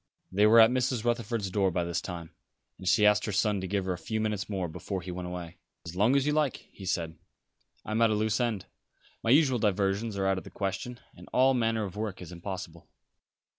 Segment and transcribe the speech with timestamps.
[0.31, 1.05] They were at Mrs.
[1.05, 2.31] Rutherford's door by this time,
[2.79, 5.27] and she asked her son to give her a few minutes more before he went
[5.27, 5.57] away.
[5.85, 7.19] "As long as you like," he said.
[7.85, 8.65] "I am at a loose end.
[9.21, 12.87] My usual diversions are out of the question; and all manner of work is impossible."